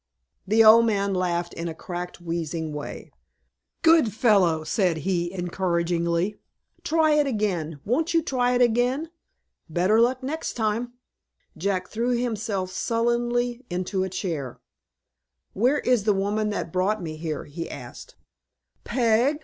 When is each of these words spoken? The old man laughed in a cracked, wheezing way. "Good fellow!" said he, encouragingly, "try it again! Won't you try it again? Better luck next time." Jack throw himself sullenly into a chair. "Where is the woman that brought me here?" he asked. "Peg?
The 0.47 0.63
old 0.63 0.87
man 0.87 1.13
laughed 1.13 1.53
in 1.53 1.67
a 1.67 1.75
cracked, 1.75 2.19
wheezing 2.19 2.73
way. 2.73 3.11
"Good 3.83 4.11
fellow!" 4.11 4.63
said 4.63 4.97
he, 5.05 5.31
encouragingly, 5.31 6.39
"try 6.83 7.11
it 7.11 7.27
again! 7.27 7.79
Won't 7.85 8.11
you 8.11 8.23
try 8.23 8.55
it 8.55 8.63
again? 8.63 9.11
Better 9.69 10.01
luck 10.01 10.23
next 10.23 10.53
time." 10.53 10.93
Jack 11.55 11.87
throw 11.87 12.09
himself 12.13 12.71
sullenly 12.71 13.63
into 13.69 14.03
a 14.03 14.09
chair. 14.09 14.59
"Where 15.53 15.77
is 15.77 16.03
the 16.05 16.13
woman 16.13 16.49
that 16.49 16.73
brought 16.73 17.03
me 17.03 17.17
here?" 17.17 17.45
he 17.45 17.69
asked. 17.69 18.15
"Peg? 18.83 19.39